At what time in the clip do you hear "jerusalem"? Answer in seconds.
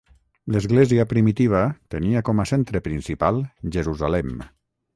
3.77-4.37